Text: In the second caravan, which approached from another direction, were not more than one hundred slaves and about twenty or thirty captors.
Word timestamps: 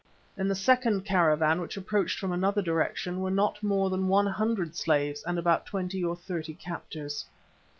In 0.35 0.47
the 0.47 0.55
second 0.55 1.05
caravan, 1.05 1.61
which 1.61 1.77
approached 1.77 2.17
from 2.17 2.31
another 2.31 2.63
direction, 2.63 3.19
were 3.19 3.29
not 3.29 3.61
more 3.61 3.91
than 3.91 4.07
one 4.07 4.25
hundred 4.25 4.75
slaves 4.75 5.23
and 5.27 5.37
about 5.37 5.67
twenty 5.67 6.03
or 6.03 6.15
thirty 6.15 6.55
captors. 6.55 7.23